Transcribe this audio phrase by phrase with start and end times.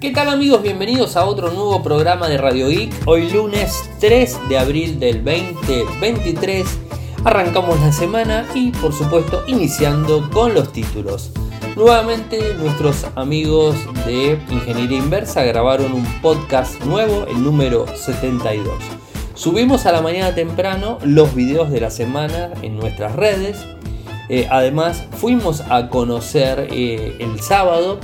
[0.00, 0.62] ¿Qué tal amigos?
[0.62, 2.90] Bienvenidos a otro nuevo programa de Radio Geek.
[3.04, 6.66] Hoy lunes 3 de abril del 2023
[7.22, 11.32] arrancamos la semana y por supuesto iniciando con los títulos.
[11.76, 13.76] Nuevamente nuestros amigos
[14.06, 18.72] de Ingeniería Inversa grabaron un podcast nuevo, el número 72.
[19.34, 23.66] Subimos a la mañana temprano los videos de la semana en nuestras redes.
[24.30, 28.00] Eh, además fuimos a conocer eh, el sábado,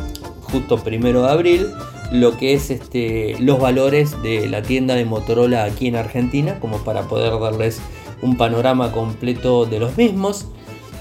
[0.51, 1.67] justo primero de abril,
[2.13, 6.79] lo que es este, los valores de la tienda de Motorola aquí en Argentina, como
[6.79, 7.81] para poder darles
[8.23, 10.47] un panorama completo de los mismos.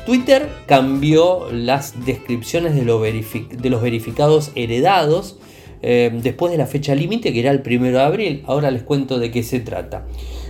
[0.05, 5.38] Twitter cambió las descripciones de, los verificados heredados
[5.81, 8.44] eh, después de la fecha límite que era el 1 de abril.
[8.45, 10.05] Ahora les cuento de qué se trata.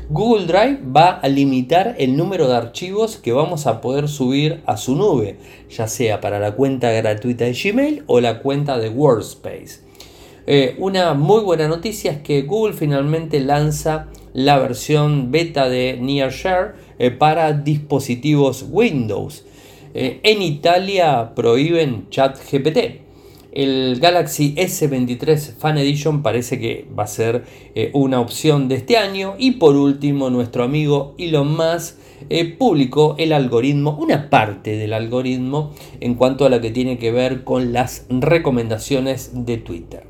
[0.09, 4.77] Google Drive va a limitar el número de archivos que vamos a poder subir a
[4.77, 9.79] su nube, ya sea para la cuenta gratuita de Gmail o la cuenta de Workspace.
[10.45, 16.73] Eh, una muy buena noticia es que Google finalmente lanza la versión beta de NearShare
[16.99, 19.43] eh, para dispositivos Windows.
[19.95, 23.04] Eh, en Italia prohíben ChatGPT.
[23.55, 28.97] El Galaxy S23 Fan Edition parece que va a ser eh, una opción de este
[28.97, 29.35] año.
[29.37, 31.95] Y por último, nuestro amigo Elon Musk
[32.57, 37.45] publicó el algoritmo, una parte del algoritmo en cuanto a lo que tiene que ver
[37.45, 40.03] con las recomendaciones de Twitter.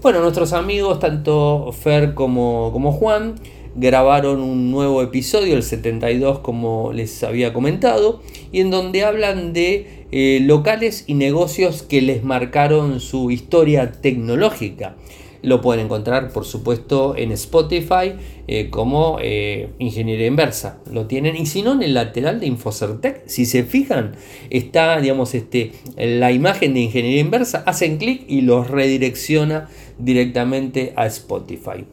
[0.00, 3.34] Bueno, nuestros amigos, tanto Fer como Juan,
[3.78, 10.06] grabaron un nuevo episodio, el 72 como les había comentado, y en donde hablan de
[10.10, 14.96] eh, locales y negocios que les marcaron su historia tecnológica.
[15.42, 18.14] Lo pueden encontrar, por supuesto, en Spotify
[18.48, 20.80] eh, como eh, Ingeniería Inversa.
[20.90, 21.36] Lo tienen.
[21.36, 24.16] Y si no, en el lateral de Infocertec, si se fijan,
[24.50, 27.62] está, digamos, este, la imagen de Ingeniería Inversa.
[27.66, 29.68] Hacen clic y los redirecciona
[29.98, 31.84] directamente a Spotify.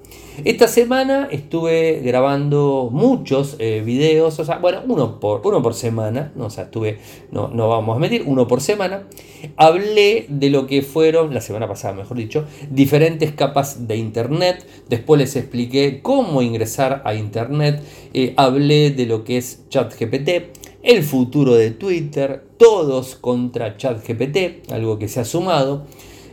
[0.44, 6.34] Esta semana estuve grabando muchos eh, videos, o sea, bueno, uno por, uno por semana,
[6.35, 7.00] no, o sea, estuve,
[7.31, 9.07] no, no vamos a medir, uno por semana.
[9.56, 15.19] Hablé de lo que fueron, la semana pasada mejor dicho, diferentes capas de Internet, después
[15.19, 17.81] les expliqué cómo ingresar a Internet,
[18.13, 25.00] eh, hablé de lo que es ChatGPT, el futuro de Twitter, todos contra ChatGPT, algo
[25.00, 25.85] que se ha sumado.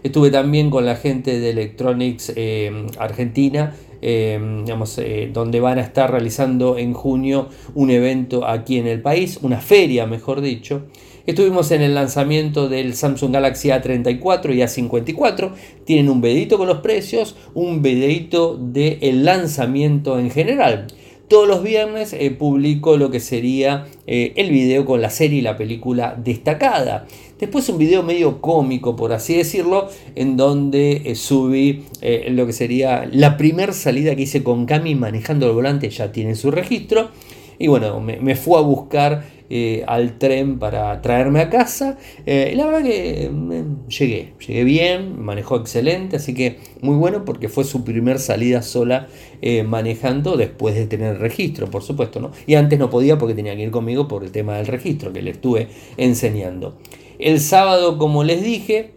[0.03, 3.73] Estuve también con la gente de Electronics eh, Argentina
[4.05, 9.01] Em, digamos, eh, donde van a estar realizando en junio un evento aquí en el
[9.01, 10.87] país, una feria mejor dicho.
[11.25, 15.53] Estuvimos en el lanzamiento del Samsung Galaxy A34 y A54.
[15.85, 20.89] Tienen un videito con los precios, un videito del lanzamiento en general.
[21.29, 25.43] Todos los viernes eh, publico lo que sería eh, el video con la serie y
[25.43, 27.07] la película destacada.
[27.43, 32.53] Después un video medio cómico, por así decirlo, en donde eh, subí eh, lo que
[32.53, 37.09] sería la primera salida que hice con Cami manejando el volante, ya tiene su registro.
[37.59, 41.99] Y bueno, me, fue a buscar eh, al tren para traerme a casa.
[42.25, 43.29] y la verdad que
[43.89, 49.09] llegué, llegué bien, manejó excelente, así que muy bueno porque fue su primer salida sola
[49.67, 52.21] manejando después de tener registro, por supuesto.
[52.21, 52.31] ¿no?
[52.47, 55.23] Y antes no podía porque tenía que ir conmigo por el tema del registro que
[55.23, 55.67] le estuve
[55.97, 56.79] enseñando.
[57.23, 58.95] El sábado, como les dije,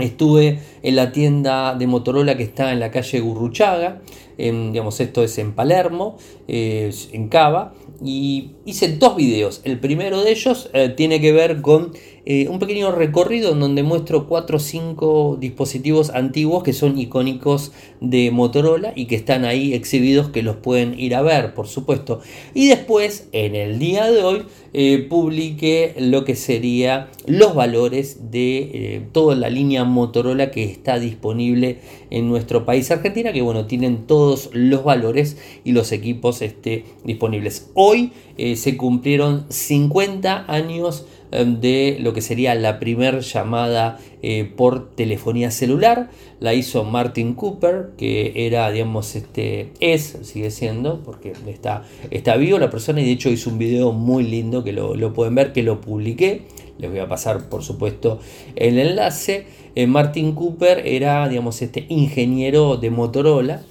[0.00, 4.02] estuve en la tienda de Motorola que está en la calle Gurruchaga,
[4.36, 6.16] en, digamos, esto es en Palermo,
[6.48, 9.60] eh, en Cava, y hice dos videos.
[9.64, 11.92] El primero de ellos eh, tiene que ver con
[12.24, 17.72] eh, un pequeño recorrido en donde muestro 4 o 5 dispositivos antiguos que son icónicos
[18.00, 22.20] de Motorola y que están ahí exhibidos que los pueden ir a ver, por supuesto.
[22.54, 28.58] Y después, en el día de hoy, eh, publiqué lo que sería los valores de
[28.58, 31.78] eh, toda la línea Motorola que está disponible
[32.10, 37.70] en nuestro país Argentina, que bueno, tienen todos los valores y los equipos este, disponibles.
[37.74, 38.12] Hoy
[38.56, 45.50] se cumplieron 50 años Em, de lo que sería la primera llamada eh, por telefonía
[45.50, 46.10] celular.
[46.40, 52.58] La hizo Martin Cooper, que era, digamos, este, es, sigue siendo, porque está, está vivo
[52.58, 55.62] la persona y de hecho hizo un video muy lindo que lo, pueden ver, que
[55.62, 56.42] lo publiqué.
[56.78, 58.20] Les voy a pasar, por supuesto,
[58.54, 59.46] el enlace.
[59.74, 63.62] Eh, Martin Cooper era, digamos, este ingeniero de Motorola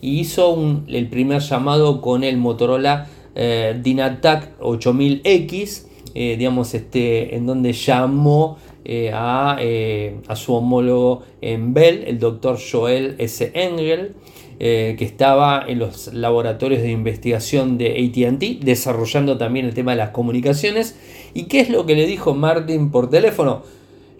[0.00, 7.44] y hizo el primer llamado con el Motorola eh, Dynatac 8000X eh, digamos, este, en
[7.44, 9.10] donde llamó eh,
[9.60, 13.50] eh, a, su homólogo en Bell, el doctor Joel S.
[13.54, 14.14] Engel,
[14.56, 20.10] que estaba en los laboratorios de investigación de ATT, desarrollando también el tema de las
[20.10, 20.96] comunicaciones.
[21.34, 23.62] ¿Y qué es lo que le dijo Martin por teléfono?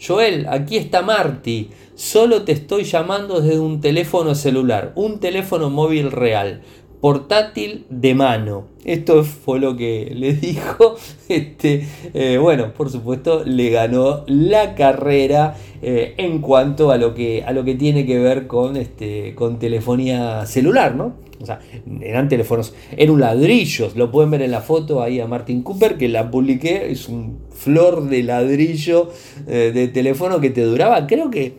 [0.04, 1.70] Joel, aquí está Marty.
[1.94, 6.62] Solo te estoy llamando desde un teléfono celular, un teléfono móvil real
[7.04, 8.64] portátil de mano.
[8.82, 10.96] Esto fue lo que le dijo.
[11.28, 17.44] Este, eh, bueno, por supuesto, le ganó la carrera eh, en cuanto a lo, que,
[17.44, 21.16] a lo que tiene que ver con, este, con telefonía celular, ¿no?
[21.42, 21.60] O sea,
[22.00, 23.90] eran teléfonos, era un ladrillo.
[23.96, 26.90] Lo pueden ver en la foto ahí a Martin Cooper, que la publiqué.
[26.90, 29.10] Es un flor de ladrillo
[29.46, 31.52] eh, de teléfono que te duraba, creo que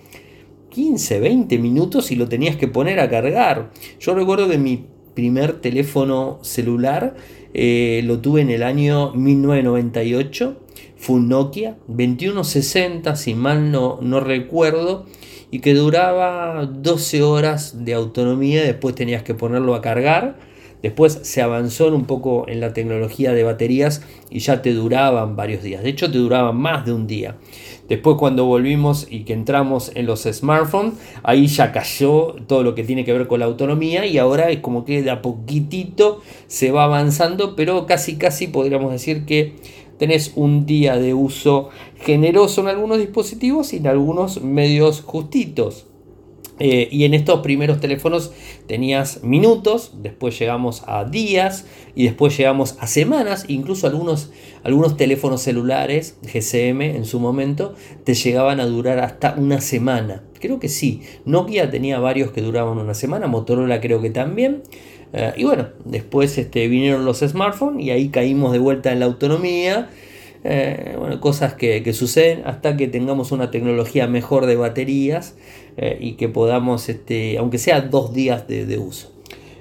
[0.71, 3.69] 15, 20 minutos y lo tenías que poner a cargar.
[3.99, 7.15] Yo recuerdo que mi primer teléfono celular
[7.57, 10.57] eh, lo tuve en el año 1998.
[10.97, 15.05] Fue un Nokia 2160, si mal no, no recuerdo,
[15.51, 18.61] y que duraba 12 horas de autonomía.
[18.63, 20.37] Después tenías que ponerlo a cargar.
[20.83, 25.63] Después se avanzó un poco en la tecnología de baterías y ya te duraban varios
[25.63, 25.81] días.
[25.81, 27.37] De hecho, te duraban más de un día.
[27.87, 32.83] Después cuando volvimos y que entramos en los smartphones, ahí ya cayó todo lo que
[32.83, 36.71] tiene que ver con la autonomía y ahora es como que de a poquitito se
[36.71, 39.53] va avanzando, pero casi casi podríamos decir que
[39.99, 45.85] tenés un día de uso generoso en algunos dispositivos y en algunos medios justitos.
[46.57, 48.31] Eh, y en estos primeros teléfonos
[48.65, 51.65] tenías minutos, después llegamos a días
[51.95, 54.31] y después llegamos a semanas, incluso algunos,
[54.63, 57.75] algunos teléfonos celulares GSM en su momento
[58.05, 60.23] te llegaban a durar hasta una semana.
[60.39, 64.63] Creo que sí, Nokia tenía varios que duraban una semana, Motorola creo que también.
[65.11, 69.07] Eh, y bueno, después este, vinieron los smartphones y ahí caímos de vuelta en la
[69.07, 69.89] autonomía
[70.47, 75.33] eh, bueno, cosas que, suceden hasta que tengamos una tecnología mejor de baterías
[75.77, 79.14] eh, y que podamos, este, aunque sea dos días de uso.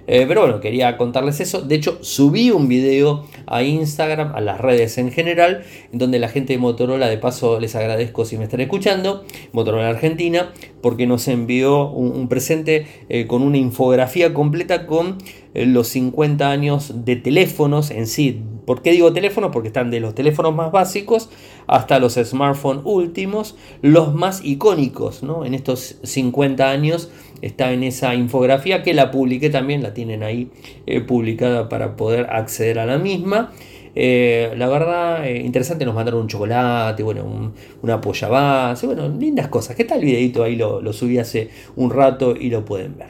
[0.06, 1.62] Eh, pero bueno, quería contarles eso.
[1.62, 6.28] De hecho, subí un video a Instagram, a las redes en general, en donde la
[6.28, 10.52] gente de Motorola, de paso les agradezco si me están escuchando, Motorola Argentina,
[10.82, 15.18] porque nos envió un, presente eh, con una infografía completa con
[15.54, 18.42] eh, los 50 años de teléfonos en sí.
[18.66, 19.50] ¿Por qué digo teléfonos?
[19.52, 21.28] Porque están de los teléfonos más básicos
[21.66, 25.44] hasta los smartphones últimos, los más icónicos, ¿no?
[25.44, 27.10] En estos 50 años
[27.42, 30.48] está en esa infografía que la publiqué también, la tienen ahí
[30.86, 33.52] eh, publicada para poder acceder a la misma.
[33.96, 37.52] Eh, la verdad, eh, interesante, nos mandaron un chocolate, bueno,
[37.82, 39.76] una polla base, bueno, lindas cosas.
[39.76, 40.42] ¿Qué tal el videito?
[40.42, 43.08] Ahí lo, subí hace un rato y lo pueden ver.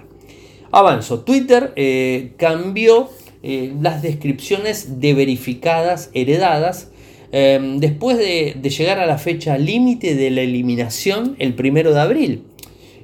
[0.73, 1.73] Avanzo, Twitter
[2.37, 3.09] cambió
[3.81, 6.91] las descripciones de verificadas heredadas
[7.31, 12.43] después de, de llegar a la fecha límite de la eliminación el primero de abril.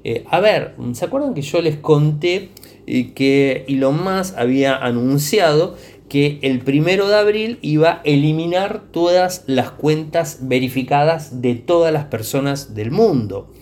[0.05, 2.49] Eh, a ver, ¿se acuerdan que yo les conté
[2.87, 5.77] eh, que Elon Musk había anunciado
[6.09, 12.07] que el primero de abril iba a eliminar todas las cuentas verificadas de todas las
[12.07, 13.53] personas del mundo?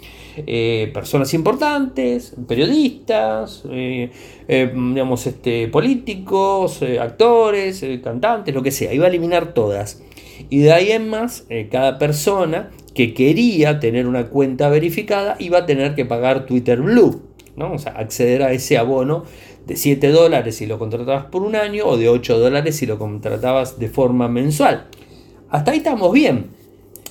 [0.46, 3.64] Eh, personas importantes, periodistas,
[4.48, 10.00] digamos, este, políticos, actores, cantantes, lo que sea, iba a eliminar todas.
[10.48, 15.66] Y de ahí en más, cada persona que quería tener una cuenta verificada iba a
[15.66, 17.22] tener que pagar Twitter Blue,
[17.54, 17.74] ¿no?
[17.74, 19.22] o sea, acceder a ese abono
[19.68, 22.98] de 7 dólares si lo contratabas por un año o de 8 dólares si lo
[22.98, 24.88] contratabas de forma mensual.
[25.48, 26.46] Hasta ahí estamos bien.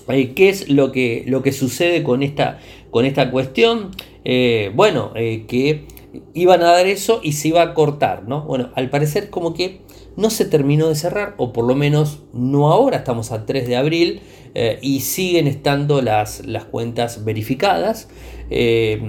[0.10, 2.60] Eh, ¿Qué es lo que, lo que sucede con esta,
[2.92, 3.92] con esta cuestión?
[4.26, 5.86] Eh, bueno, eh, que
[6.34, 8.44] iban a dar eso y se iba a cortar, ¿no?
[8.44, 9.82] Bueno, al parecer como que
[10.18, 13.78] no se terminó de cerrar, o por lo menos no ahora, estamos a 3 de
[13.78, 14.22] abril,
[14.56, 18.10] eh, y siguen estando las, las cuentas verificadas.
[18.50, 19.00] Eh,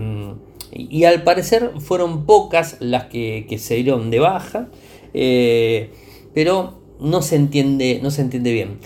[0.71, 4.69] y, al parecer fueron pocas las que, se dieron de baja,
[5.15, 5.91] eh,
[6.35, 8.79] pero no se entiende, no se entiende bien.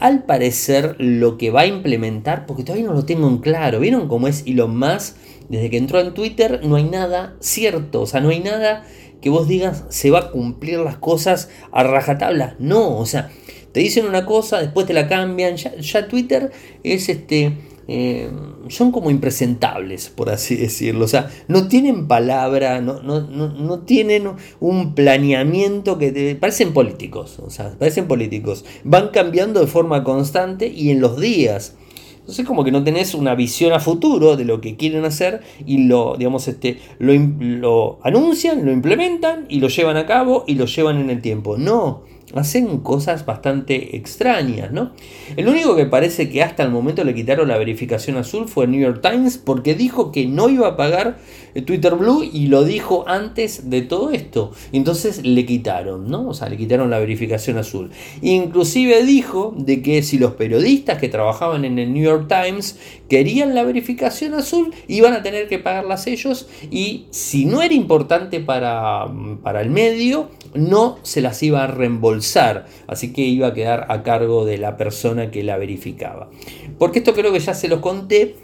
[0.00, 4.06] al parecer lo que va a implementar, porque todavía no lo tengo en claro, ¿vieron
[4.06, 5.16] cómo es Elon Musk?
[5.48, 8.84] Desde que entró en Twitter no hay nada cierto, o sea, no hay nada
[9.24, 12.56] que vos digas se va a cumplir las cosas a rajatabla.
[12.58, 13.30] No, o sea,
[13.72, 15.56] te dicen una cosa, después te la cambian.
[15.56, 16.52] Ya, Twitter
[16.84, 17.56] es este.
[17.88, 18.30] Eh,
[18.68, 21.06] son como impresentables, por así decirlo.
[21.06, 27.38] O sea, no tienen palabra, no, no, tienen un planeamiento que te, parecen políticos.
[27.38, 28.64] O sea, parecen políticos.
[28.84, 31.76] Van cambiando de forma constante y en los días.
[32.24, 35.84] Entonces como que no tenés una visión a futuro de lo que quieren hacer y
[35.84, 41.02] lo, digamos, este, lo, anuncian, lo implementan y lo llevan a cabo y lo llevan
[41.02, 41.58] en el tiempo.
[41.58, 42.04] No,
[42.34, 44.92] hacen cosas bastante extrañas, ¿no?
[45.36, 48.70] El único que parece que hasta el momento le quitaron la verificación azul fue el
[48.70, 51.18] New York Times porque dijo que no iba a pagar
[51.62, 54.52] Twitter Blue y lo dijo antes de todo esto.
[54.72, 56.28] Entonces le quitaron, ¿no?
[56.28, 57.90] O sea, le quitaron la verificación azul.
[58.22, 63.54] Inclusive dijo de que si los periodistas que trabajaban en el New York Times querían
[63.54, 69.06] la verificación azul, iban a tener que pagarlas ellos y si no era importante para,
[69.42, 72.66] para el medio, no se las iba a reembolsar.
[72.86, 76.30] Así que iba a quedar a cargo de la persona que la verificaba.
[76.78, 78.36] Porque esto creo que ya se los conté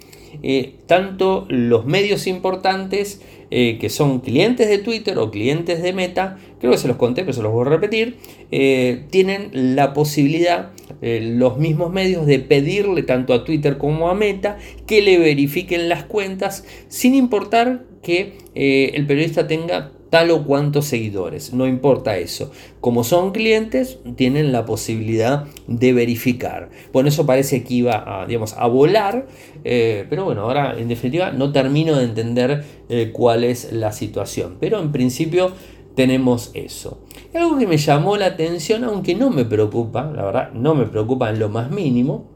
[0.42, 3.20] eh, tanto los medios importantes
[3.50, 7.22] eh, que son clientes de Twitter o clientes de Meta, creo que se los conté,
[7.22, 8.16] pero se los voy a repetir,
[8.50, 10.70] eh, tienen la posibilidad,
[11.00, 16.04] los mismos medios, de pedirle tanto a Twitter como a Meta que le verifiquen las
[16.04, 22.50] cuentas sin importar que el periodista tenga tal o cuantos seguidores, no importa eso.
[22.80, 26.70] Como son clientes, tienen la posibilidad de verificar.
[26.92, 29.26] Bueno, eso parece que iba a, digamos, a volar,
[29.64, 34.56] eh, pero bueno, ahora en definitiva no termino de entender eh, cuál es la situación.
[34.58, 35.52] Pero en principio
[35.94, 37.02] tenemos eso.
[37.32, 41.30] Algo que me llamó la atención, aunque no me preocupa, la verdad, no me preocupa
[41.30, 42.28] en lo más mínimo,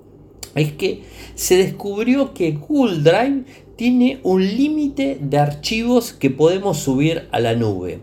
[0.54, 1.02] es que
[1.35, 3.45] se descubrió que Google Drive
[3.76, 8.00] tiene un límite de archivos que podemos subir a la nube.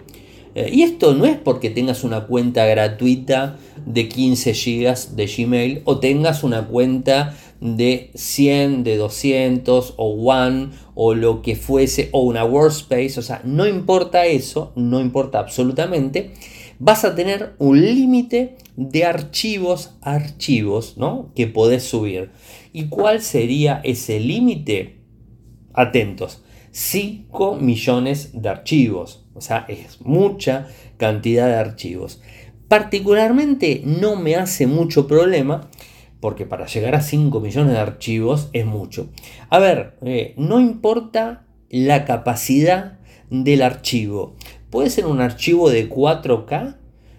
[0.53, 5.81] Eh, y esto no es porque tengas una cuenta gratuita de 15 GB de Gmail
[5.85, 12.21] o tengas una cuenta de 100, de 200 o One o lo que fuese o
[12.21, 13.19] una Workspace.
[13.19, 16.31] O sea, no importa eso, no importa absolutamente.
[16.79, 21.29] Vas a tener un límite de archivos, archivos, ¿no?
[21.35, 22.31] Que podés subir.
[22.73, 25.00] ¿Y cuál sería ese límite?
[25.73, 29.25] Atentos, 5 millones de archivos.
[29.33, 32.21] O sea, es mucha cantidad de archivos.
[32.67, 35.69] Particularmente no me hace mucho problema
[36.21, 39.09] porque para llegar a 5 millones de archivos es mucho.
[39.49, 42.99] A ver, eh, no importa la capacidad
[43.29, 44.35] del archivo.
[44.69, 46.77] Puede ser un archivo de 4K,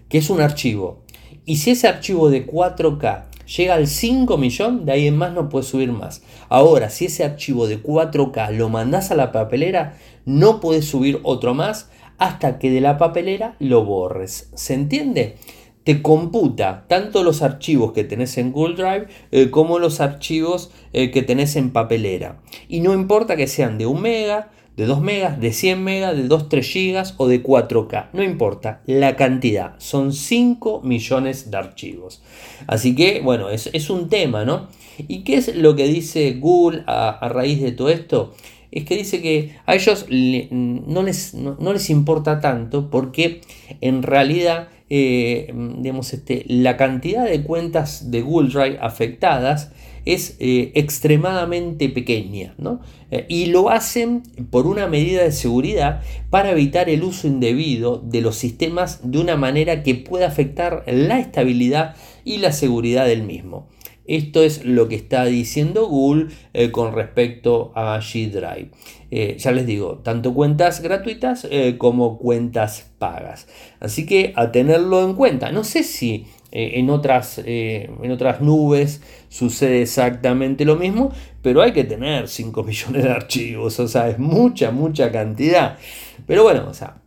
[0.09, 1.03] que es un archivo.
[1.45, 5.49] Y si ese archivo de 4K llega al 5 millón, de ahí en más no
[5.49, 6.23] puedes subir más.
[6.49, 11.53] Ahora, si ese archivo de 4K lo mandas a la papelera, no puedes subir otro
[11.53, 14.49] más hasta que de la papelera lo borres.
[14.55, 15.37] ¿Se entiende?
[15.83, 21.11] Te computa tanto los archivos que tenés en Google Drive eh, como los archivos eh,
[21.11, 22.39] que tenés en papelera.
[22.69, 26.27] Y no importa que sean de 1 mega, de 2 megas, de 100 megas, de
[26.27, 28.09] 2, 3 gigas o de 4K.
[28.13, 32.23] No importa la cantidad, son 5 millones de archivos.
[32.67, 34.67] Así que, bueno, es, un tema, ¿no?
[34.97, 38.33] ¿Y qué es lo que dice Google a, raíz de todo esto?
[38.71, 43.41] Es que dice que a ellos no, les, no, les, importa tanto porque
[43.81, 49.71] en realidad eh, digamos, este, la cantidad de cuentas de Google Drive afectadas
[50.05, 52.55] es eh, extremadamente pequeña.
[52.57, 52.81] ¿no?
[53.11, 58.21] Eh, y lo hacen por una medida de seguridad para evitar el uso indebido de
[58.21, 61.95] los sistemas de una manera que pueda afectar la estabilidad
[62.25, 63.67] y la seguridad del mismo.
[64.05, 69.37] Esto es lo que está diciendo Google eh, con respecto a G Drive.
[69.37, 73.47] ya les digo, tanto cuentas gratuitas como cuentas pagas.
[73.79, 75.53] Así que a tenerlo en cuenta.
[75.53, 79.01] No sé si en, otras, en otras nubes
[79.33, 81.11] sucede exactamente lo mismo,
[81.41, 85.79] pero hay que tener 5 millones de archivos, o sea, es mucha, mucha cantidad.
[86.27, 87.01] Pero bueno, o sea,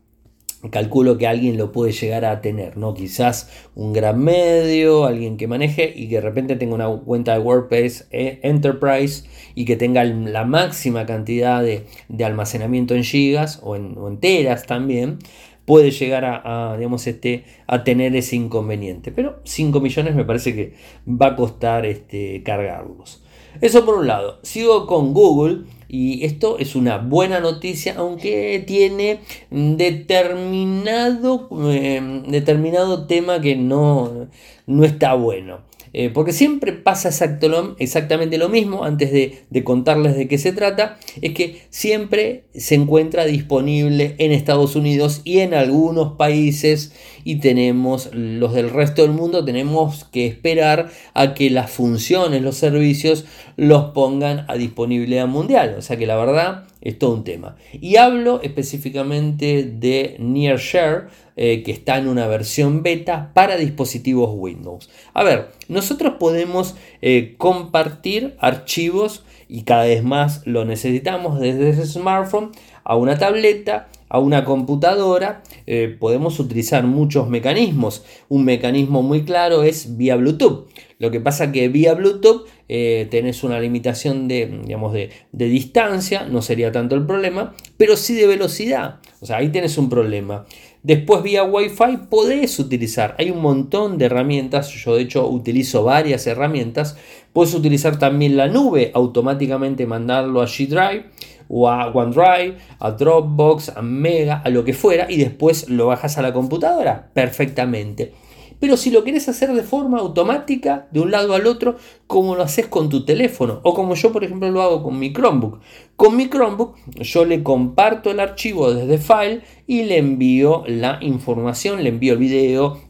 [0.70, 2.94] calculo que alguien lo puede llegar a tener, ¿no?
[2.94, 7.38] Quizás un gran medio, alguien que maneje y que de repente tenga una cuenta de
[7.38, 11.86] WordPress eh, Enterprise y que tenga la máxima cantidad de,
[12.24, 14.18] almacenamiento en gigas o en, o
[14.66, 15.18] también
[15.66, 19.12] puede llegar a, digamos, este, a tener ese inconveniente.
[19.12, 20.74] Pero 5 millones me parece que
[21.06, 23.22] va a costar este, cargarlos.
[23.60, 24.38] Eso por un lado.
[24.42, 29.20] Sigo con Google y esto es una buena noticia, aunque tiene
[29.50, 34.28] determinado, eh, determinado tema que no,
[34.66, 35.65] no está bueno.
[35.98, 41.32] Eh, porque siempre pasa exactamente lo mismo, antes de, contarles de qué se trata, es
[41.32, 46.92] que siempre se encuentra disponible en Estados Unidos y en algunos países
[47.24, 52.58] y tenemos los del resto del mundo, tenemos que esperar a que las funciones, los
[52.58, 53.24] servicios
[53.56, 55.76] los pongan a disponibilidad mundial.
[55.78, 57.56] O sea que la verdad es todo un tema.
[57.72, 64.88] Y hablo específicamente de NearShare, eh, que está en una versión beta para dispositivos Windows.
[65.14, 71.86] A ver, nosotros podemos eh, compartir archivos y cada vez más lo necesitamos desde ese
[71.86, 72.52] smartphone
[72.84, 78.04] a una tableta a una computadora, eh, podemos utilizar muchos mecanismos.
[78.28, 80.68] Un mecanismo muy claro es vía Bluetooth.
[80.98, 86.24] Lo que pasa que vía Bluetooth eh, tenés una limitación de, digamos, de, de, distancia,
[86.24, 89.00] no sería tanto el problema, pero sí de velocidad.
[89.20, 90.46] O sea, ahí tenés un problema.
[90.86, 96.28] Después vía Wi-Fi podés utilizar, hay un montón de herramientas, yo de hecho utilizo varias
[96.28, 96.96] herramientas,
[97.32, 101.06] puedes utilizar también la nube, automáticamente mandarlo a G Drive
[101.48, 106.18] o a OneDrive, a Dropbox, a Mega, a lo que fuera, y después lo bajas
[106.18, 108.12] a la computadora perfectamente.
[108.60, 112.42] Pero si lo quieres hacer de forma automática, de un lado al otro, como lo
[112.42, 115.60] haces con tu teléfono, o como yo por ejemplo lo hago con mi Chromebook.
[115.96, 121.82] Con mi Chromebook yo le comparto el archivo desde File y le envío la información,
[121.82, 122.80] le envío el video,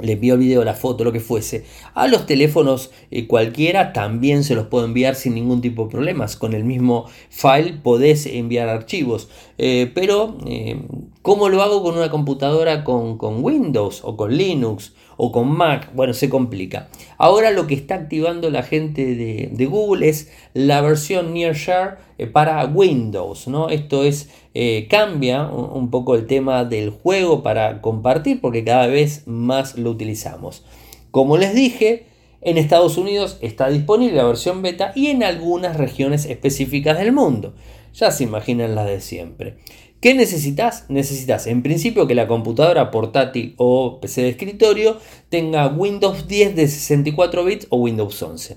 [0.00, 1.64] le envío el video, la foto, lo que fuese.
[1.94, 6.36] A los teléfonos eh, cualquiera también se los puedo enviar sin ningún tipo de problemas.
[6.36, 9.28] Con el mismo file podés enviar archivos.
[9.58, 10.80] Eh, pero, eh,
[11.22, 14.92] ¿cómo lo hago con una computadora con, con Windows o con Linux?
[15.22, 16.88] o con Mac, bueno, se complica.
[17.18, 22.64] Ahora lo que está activando la gente de, Google es la versión Nearshare eh, para
[22.64, 23.68] Windows, ¿no?
[23.68, 29.26] Esto es, eh, cambia un, poco el tema del juego para compartir porque cada vez
[29.26, 30.64] más lo utilizamos.
[31.10, 32.06] Como les dije,
[32.40, 37.52] en Estados Unidos está disponible la versión beta y en algunas regiones específicas del mundo.
[37.92, 39.58] Ya se imaginan las de siempre.
[40.00, 40.86] ¿Qué necesitas?
[40.88, 44.96] Necesitas en principio que la computadora portátil o PC de escritorio
[45.28, 48.56] tenga Windows 10 de 64 bits o Windows 11.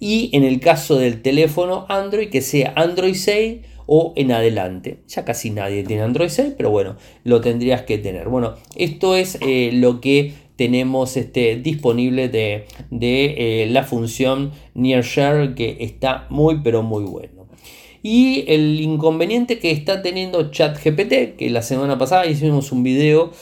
[0.00, 5.00] Y en el caso del teléfono Android que sea Android 6 o en adelante.
[5.08, 8.30] Ya casi nadie tiene Android 6, pero bueno, lo tendrías que tener.
[8.30, 15.54] Bueno, esto es eh, lo que tenemos este, disponible de, eh, la función Near Share
[15.54, 17.37] que está muy pero muy bueno.
[18.10, 23.32] Y el inconveniente que está teniendo ChatGPT, que la semana pasada hicimos un video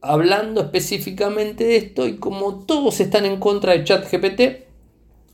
[0.00, 4.40] hablando específicamente de esto y como todos están en contra de ChatGPT,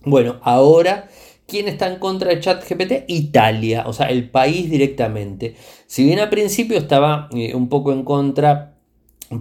[0.05, 1.09] bueno, ahora
[1.47, 3.05] ¿Quién está en contra de ChatGPT?
[3.09, 5.57] Italia, o sea, el país directamente.
[5.87, 8.74] Si bien al principio estaba eh, un poco en contra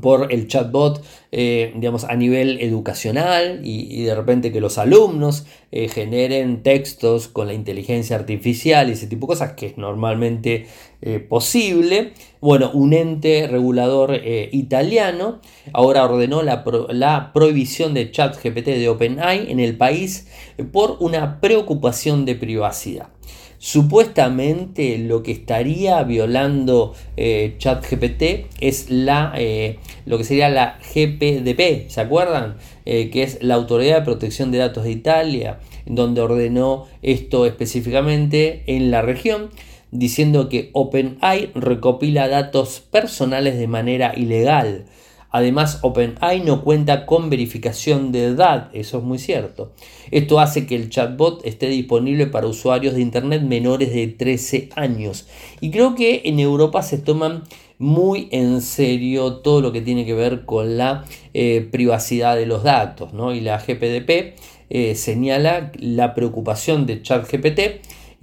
[0.01, 5.87] por el chatbot, eh, digamos, a nivel educacional y, de repente que los alumnos eh,
[5.87, 10.67] generen textos con la inteligencia artificial y ese tipo de cosas que es normalmente
[11.01, 12.13] eh, posible.
[12.39, 14.19] Bueno, un ente regulador
[14.51, 15.39] italiano
[15.71, 20.27] ahora ordenó la, la prohibición de ChatGPT de OpenAI en el país
[20.71, 23.07] por una preocupación de privacidad.
[23.65, 31.89] Supuestamente lo que estaría violando eh, ChatGPT es la, eh, lo que sería la GPDP,
[31.89, 32.57] ¿se acuerdan?
[32.83, 38.63] Eh, que es la Autoridad de Protección de Datos de Italia, donde ordenó esto específicamente
[38.67, 39.49] en la región,
[39.91, 44.87] diciendo que OpenAI recopila datos personales de manera ilegal.
[45.33, 49.71] Además, OpenAI no cuenta con verificación de edad, eso es muy cierto.
[50.11, 55.27] Esto hace que el chatbot esté disponible para usuarios de Internet menores de 13 años.
[55.59, 57.45] Y creo que en Europa se toman
[57.79, 62.61] muy en serio todo lo que tiene que ver con la eh, privacidad de los
[62.61, 63.11] datos.
[63.13, 63.33] ¿no?
[63.33, 64.35] Y la GPDP
[64.69, 67.59] eh, señala la preocupación de ChatGPT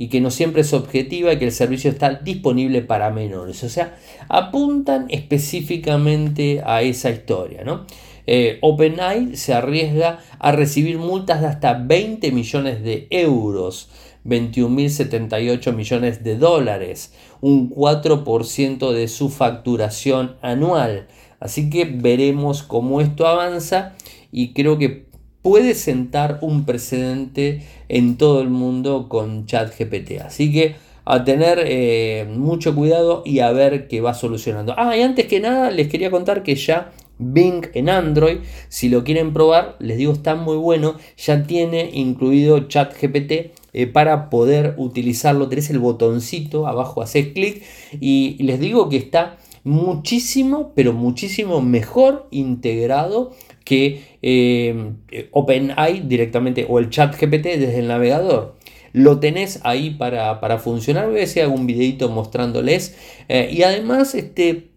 [0.01, 3.63] y que no siempre es objetiva y que el servicio está disponible para menores.
[3.65, 3.99] O sea,
[4.31, 7.65] apuntan específicamente a esa historia.
[7.65, 7.85] ¿no?
[8.27, 13.91] Eh, OpenAI se arriesga a recibir multas de hasta 20 millones de euros.
[14.25, 21.09] 21.078 millones de dólares, un 4% de su facturación anual.
[21.41, 23.97] Así que veremos cómo esto avanza
[24.33, 25.10] y creo que
[25.43, 30.21] puede sentar un precedente en todo el mundo con ChatGPT.
[30.25, 34.75] Así que a tener eh, mucho cuidado y a ver qué va solucionando.
[34.77, 39.05] Ah, y antes que nada les quería contar que ya Bing en Android, si lo
[39.05, 43.33] quieren probar, les digo está muy bueno, ya tiene incluido ChatGPT
[43.73, 45.49] eh, para poder utilizarlo.
[45.49, 47.63] Tenés el botoncito abajo, haces clic
[48.01, 53.33] y les digo que está muchísimo, pero muchísimo mejor integrado
[53.71, 54.95] que eh,
[55.31, 58.57] OpenAI directamente o el chat GPT desde el navegador.
[58.93, 61.09] Lo tenés ahí para, funcionar.
[61.09, 62.97] Voy a hacer un videito mostrándoles.
[63.29, 64.71] Eh, y además este,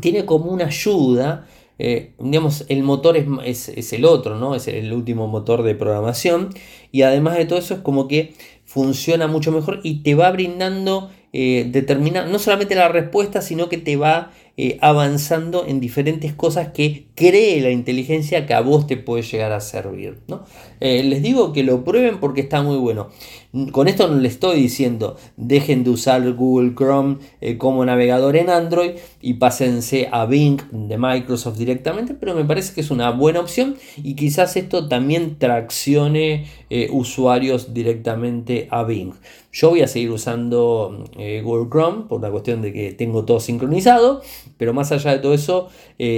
[0.00, 1.48] tiene como una ayuda.
[1.80, 4.54] Eh, digamos, el motor es, es, el otro, ¿no?
[4.54, 6.50] Es el último motor de programación.
[6.92, 11.10] Y además de todo eso es como que funciona mucho mejor y te va brindando
[11.32, 17.06] determina, no solamente la respuesta, sino que te va eh, avanzando en diferentes cosas que
[17.20, 20.20] cree la inteligencia que a vos te puede llegar a servir.
[20.26, 20.42] ¿no?
[20.80, 23.08] Eh, les digo que lo prueben porque está muy bueno.
[23.72, 28.48] Con esto no les estoy diciendo dejen de usar Google Chrome eh, como navegador en
[28.48, 33.40] Android y pásense a Bing de Microsoft directamente, pero me parece que es una buena
[33.40, 36.46] opción y quizás esto también traccione
[36.92, 39.12] usuarios directamente a Bing.
[39.52, 44.22] Yo voy a seguir usando Google Chrome por la cuestión de que tengo todo sincronizado,
[44.56, 45.68] pero más allá de todo eso,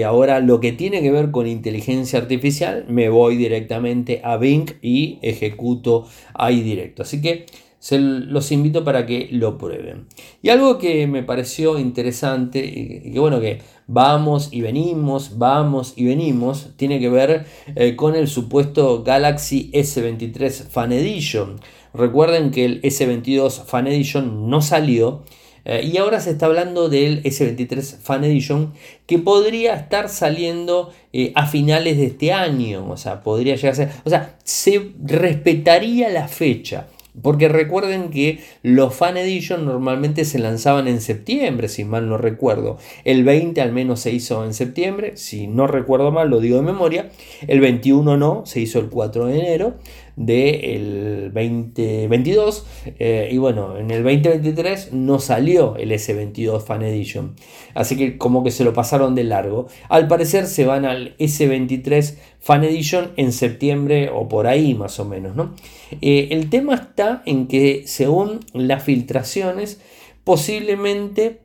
[0.05, 4.67] ahora lo que tiene tiene que ver con inteligencia artificial, me voy directamente a Bing
[4.83, 7.01] y ejecuto ahí directo.
[7.01, 7.47] Así que
[7.79, 10.05] se los invito para que lo prueben.
[10.43, 16.05] Y algo que me pareció interesante, y que bueno, que vamos y venimos, vamos y
[16.05, 21.59] venimos, tiene que ver eh, con el supuesto Galaxy S23 Fan Edition.
[21.95, 25.25] Recuerden que el S22 Fan Edition no salió
[25.65, 28.73] eh, y ahora se está hablando del S23 Fan Edition
[29.07, 32.89] que podría estar saliendo eh, a finales de este año.
[32.91, 33.89] O sea, podría llegar a ser.
[34.05, 36.87] O sea, se respetaría la fecha.
[37.21, 42.79] Porque recuerden que los Fan Edition normalmente se lanzaban en septiembre, si mal no recuerdo.
[43.05, 46.63] El 20 al menos se hizo en septiembre, si no recuerdo mal, lo digo de
[46.63, 47.11] memoria.
[47.47, 49.75] El 21 no, se hizo el 4 de enero
[50.17, 52.67] del 2022
[52.99, 57.35] eh, y bueno en el 2023 no salió el S22 Fan Edition
[57.75, 62.17] así que como que se lo pasaron de largo al parecer se van al S23
[62.41, 65.55] Fan Edition en septiembre o por ahí más o menos ¿no?
[66.01, 69.81] Eh, el tema está en que según las filtraciones
[70.25, 71.41] posiblemente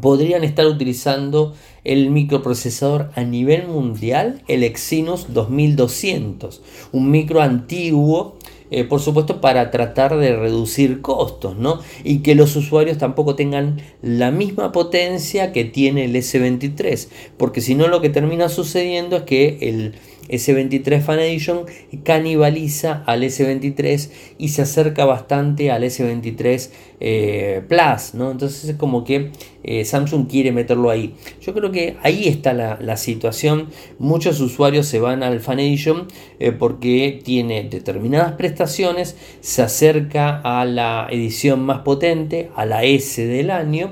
[0.00, 8.36] podrían estar utilizando el microprocesador a nivel mundial, el Exynos 2200, un micro antiguo,
[8.72, 11.80] eh, por supuesto, para tratar de reducir costos, ¿no?
[12.02, 17.76] Y que los usuarios tampoco tengan la misma potencia que tiene el S23, porque si
[17.76, 19.94] no lo que termina sucediendo es que el
[20.28, 21.66] S23 Fan Edition
[22.02, 28.30] canibaliza al S23 y se acerca bastante al S23 eh, Plus, ¿no?
[28.30, 29.30] Entonces es como que
[29.66, 31.14] eh, Samsung quiere meterlo ahí.
[31.42, 33.66] Yo creo que ahí está la, situación.
[33.98, 36.06] Muchos usuarios se van al Fan Edition
[36.38, 43.26] eh, porque tiene determinadas prestaciones, se acerca a la edición más potente, a la S
[43.26, 43.90] del año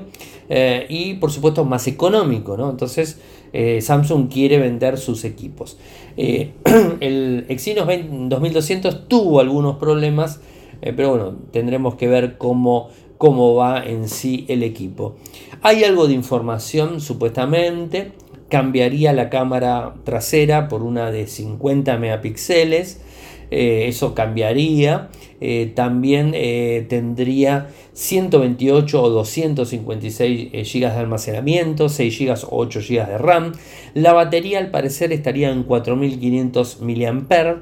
[0.89, 2.69] y por supuesto más económico, ¿no?
[2.69, 3.19] Entonces
[3.79, 5.77] Samsung quiere vender sus equipos.
[6.17, 10.39] el Exynos 2200 tuvo algunos problemas
[10.81, 15.15] eh, pero bueno, tendremos que ver cómo, cómo va en sí el equipo.
[15.61, 18.11] Hay algo de información, supuestamente,
[18.49, 23.01] cambiaría la cámara trasera por una de 50 megapíxeles.
[23.51, 25.09] Eh, eso cambiaría.
[25.41, 26.31] Eh, también
[26.87, 33.51] tendría 128 o 256 GB de almacenamiento, 6 GB o 8 GB de RAM.
[33.93, 37.61] La batería al parecer estaría en 4500 mAh.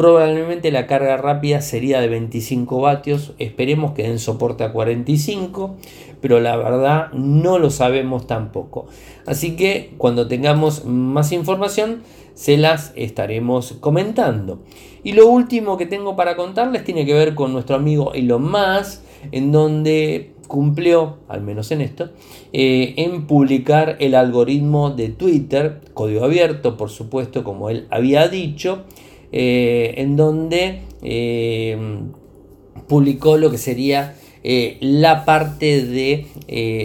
[0.00, 5.76] Probablemente la carga rápida sería de 25 vatios, esperemos que den soporte a 45,
[6.22, 8.86] pero la verdad no lo sabemos tampoco.
[9.26, 12.00] Así que cuando tengamos más información
[12.32, 14.62] se las estaremos comentando.
[15.04, 19.02] Y lo último que tengo para contarles tiene que ver con nuestro amigo Elon Musk,
[19.32, 22.08] en donde cumplió, al menos en esto,
[22.54, 28.84] eh, en publicar el algoritmo de Twitter, código abierto, por supuesto, como él había dicho,
[29.32, 31.78] eh, en donde eh,
[32.88, 36.26] publicó lo que sería eh, la parte de,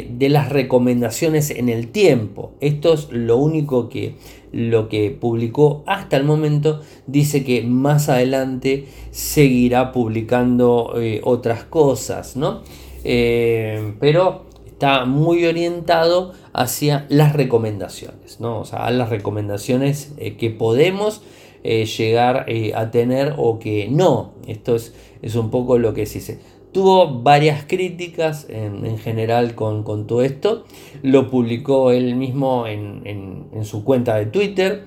[0.09, 2.51] de, las recomendaciones en el tiempo.
[2.59, 4.13] Esto es lo único que
[4.51, 6.81] lo que publicó hasta el momento.
[7.07, 12.61] Dice que más adelante seguirá publicando otras cosas, ¿no?
[13.03, 18.59] pero está muy orientado hacia las recomendaciones, ¿no?
[18.59, 21.21] O sea, a las recomendaciones que podemos
[21.67, 24.33] eh, llegar eh, a tener o que no.
[24.47, 26.39] Esto es, es un poco lo que se dice.
[26.71, 30.65] Tuvo varias críticas en, general con, todo esto.
[31.01, 34.83] Lo publicó él mismo en, su cuenta de Twitter.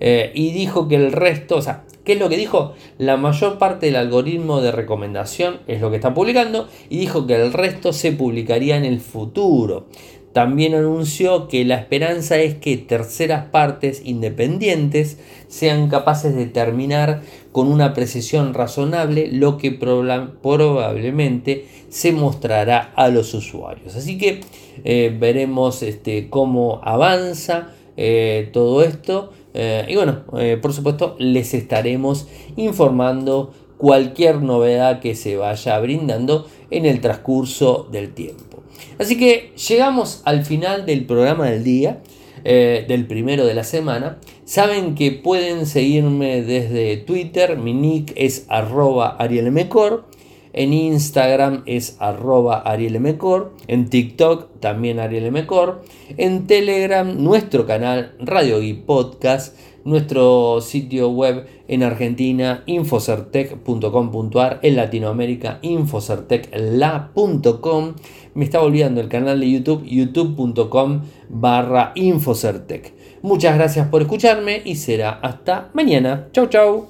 [0.00, 2.72] Eh, y dijo que el resto, o sea, ¿qué es lo que dijo?
[2.96, 7.34] La mayor parte del algoritmo de recomendación es lo que está publicando y dijo que
[7.34, 9.88] el resto se publicaría en el futuro.
[10.32, 15.18] También anunció que la esperanza es que terceras partes independientes
[15.48, 23.34] sean capaces de determinar con una precisión razonable lo que probablemente se mostrará a los
[23.34, 23.94] usuarios.
[23.94, 24.40] Así que
[24.84, 27.68] eh, veremos este, cómo avanza
[27.98, 29.32] eh, todo esto.
[29.52, 30.22] Eh, y bueno,
[30.62, 38.14] por supuesto les estaremos informando cualquier novedad que se vaya brindando en el transcurso del
[38.14, 38.51] tiempo.
[38.98, 42.02] Así que llegamos al final del programa del día,
[42.44, 44.18] eh, del primero de la semana.
[44.44, 50.06] Saben que pueden seguirme desde Twitter, mi nick es arroba arielmecor.
[50.54, 53.54] En Instagram es arroba arielmecor.
[53.68, 55.82] En TikTok también arielmecor.
[56.18, 65.58] En Telegram nuestro canal Radio y Podcast nuestro sitio web en Argentina, infocertec.com.ar, en Latinoamérica,
[65.62, 67.94] infocertecla.com.
[68.34, 72.92] Me estaba olvidando el canal de YouTube, youtube.com barra infocertec.
[73.22, 76.28] Muchas gracias por escucharme y será hasta mañana.
[76.32, 76.86] Chau, chau.